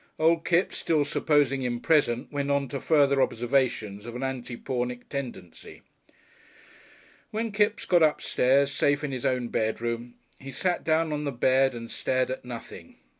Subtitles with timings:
[0.17, 5.03] Old Kipps, still supposing him present, went on to further observations of an anti Pornick
[5.13, 5.81] hue....
[7.29, 11.75] When Kipps got upstairs safe in his own bedroom, he sat down on the bed
[11.75, 12.95] and stared at nothing.